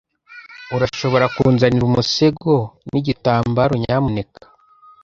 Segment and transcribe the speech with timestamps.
[0.75, 2.53] Urashobora kunzanira umusego
[2.91, 4.41] nigitambaro, nyamuneka?